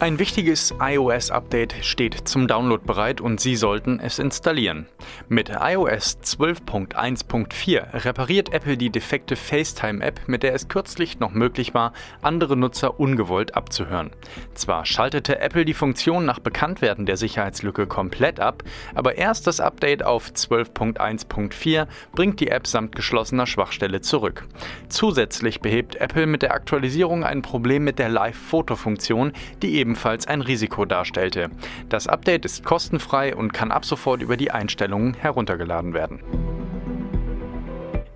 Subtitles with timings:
[0.00, 4.86] Ein wichtiges iOS-Update steht zum Download bereit und Sie sollten es installieren.
[5.28, 11.94] Mit iOS 12.1.4 repariert Apple die defekte FaceTime-App, mit der es kürzlich noch möglich war,
[12.22, 14.10] andere Nutzer ungewollt abzuhören.
[14.54, 18.62] Zwar schaltete Apple die Funktion nach Bekanntwerden der Sicherheitslücke komplett ab,
[18.94, 24.46] aber erst das Update auf 12.1.4 bringt die App samt geschlossener Schwachstelle zurück.
[24.88, 30.84] Zusätzlich behebt Apple mit der Aktualisierung ein Problem mit der Live-Foto-Funktion, die ebenfalls ein Risiko
[30.84, 31.50] darstellte.
[31.88, 36.57] Das Update ist kostenfrei und kann ab sofort über die Einstellungen heruntergeladen werden.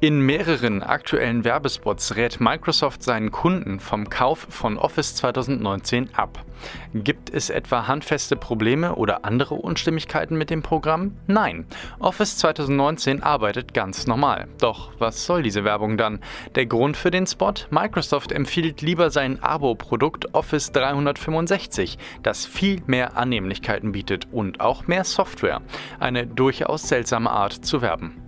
[0.02, 6.45] In mehreren aktuellen Werbespots rät Microsoft seinen Kunden vom Kauf von Office 2019 ab.
[6.93, 11.16] Gibt es etwa handfeste Probleme oder andere Unstimmigkeiten mit dem Programm?
[11.29, 11.66] Nein.
[12.01, 14.48] Office 2019 arbeitet ganz normal.
[14.59, 16.19] Doch was soll diese Werbung dann?
[16.57, 17.55] Der Grund für den Spot?
[17.71, 25.05] Microsoft empfiehlt lieber sein Abo-Produkt Office 365, das viel mehr Annehmlichkeiten bietet und auch mehr
[25.05, 25.62] Software.
[26.01, 28.21] Eine durchaus seltsame Art zu werben.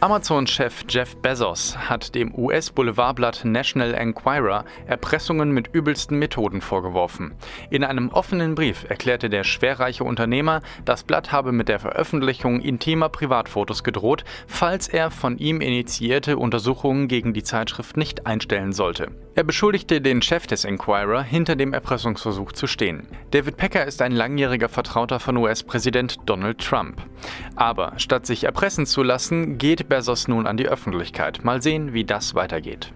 [0.00, 7.34] Amazon-Chef Jeff Bezos hat dem US-Boulevardblatt National Enquirer Erpressungen mit übelsten Methoden vorgeworfen.
[7.70, 13.08] In einem offenen Brief erklärte der schwerreiche Unternehmer, das Blatt habe mit der Veröffentlichung intimer
[13.08, 19.08] Privatfotos gedroht, falls er von ihm initiierte Untersuchungen gegen die Zeitschrift nicht einstellen sollte.
[19.34, 23.08] Er beschuldigte den Chef des Enquirer, hinter dem Erpressungsversuch zu stehen.
[23.30, 27.00] David Pecker ist ein langjähriger Vertrauter von US-Präsident Donald Trump.
[27.56, 31.44] Aber statt sich erpressen zu lassen, geht Bezos nun an die Öffentlichkeit.
[31.44, 32.92] Mal sehen, wie das weitergeht.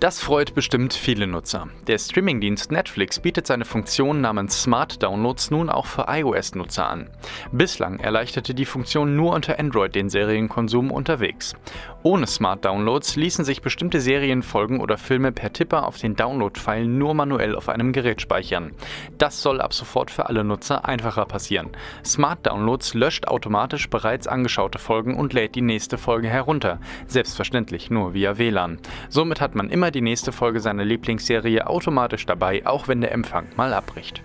[0.00, 1.68] Das freut bestimmt viele Nutzer.
[1.86, 7.08] Der Streamingdienst Netflix bietet seine Funktion namens Smart Downloads nun auch für iOS-Nutzer an.
[7.52, 11.54] Bislang erleichterte die Funktion nur unter Android den Serienkonsum unterwegs.
[12.02, 17.14] Ohne Smart Downloads ließen sich bestimmte Serienfolgen oder Filme per Tipper auf den Download-File nur
[17.14, 18.72] manuell auf einem Gerät speichern.
[19.16, 21.70] Das soll ab sofort für alle Nutzer einfacher passieren.
[22.04, 26.78] Smart Downloads löscht automatisch bereits angeschaute Folgen und lädt die nächste Folge herunter.
[27.06, 28.80] Selbstverständlich nur via WLAN.
[29.08, 33.46] Somit hat man immer die nächste Folge seiner Lieblingsserie automatisch dabei, auch wenn der Empfang
[33.56, 34.22] mal abbricht.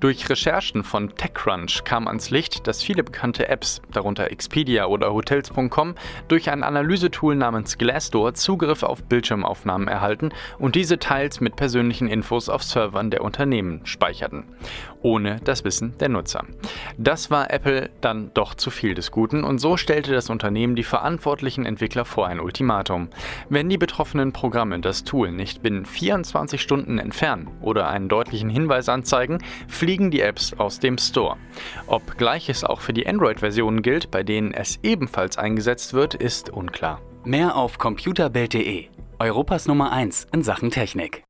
[0.00, 5.94] Durch Recherchen von TechCrunch kam ans Licht, dass viele bekannte Apps, darunter Expedia oder Hotels.com,
[6.26, 12.48] durch ein Analysetool namens Glassdoor Zugriff auf Bildschirmaufnahmen erhalten und diese teils mit persönlichen Infos
[12.48, 14.44] auf Servern der Unternehmen speicherten,
[15.02, 16.46] ohne das Wissen der Nutzer.
[16.96, 20.82] Das war Apple dann doch zu viel des Guten und so stellte das Unternehmen die
[20.82, 23.10] verantwortlichen Entwickler vor ein Ultimatum.
[23.50, 28.88] Wenn die betroffenen Programme das Tool nicht binnen 24 Stunden entfernen oder einen deutlichen Hinweis
[28.88, 31.36] anzeigen, fliegt fliegen die Apps aus dem Store.
[31.88, 37.00] Ob gleiches auch für die Android-Versionen gilt, bei denen es ebenfalls eingesetzt wird, ist unklar.
[37.24, 38.86] Mehr auf computerbild.de,
[39.18, 41.18] Europas Nummer 1 in Sachen Technik.